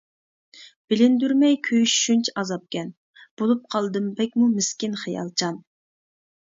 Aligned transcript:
بىلىندۈرمەي 0.93 1.57
كۆيۈش 1.67 1.99
شۇنچە 2.07 2.35
ئازابكەن، 2.43 2.91
بولۇپ 3.43 3.71
قالدىم 3.77 4.11
بەكمۇ 4.21 4.53
مىسكىن 4.59 5.03
خىيالچان. 5.07 5.65